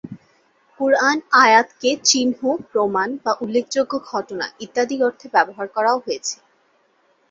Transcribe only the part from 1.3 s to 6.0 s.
"আয়াত"কে "চিহ্ন", "প্রমাণ," বা "উল্লেখযোগ্য ঘটনা" ইত্যাদি অর্থে ব্যবহার করাও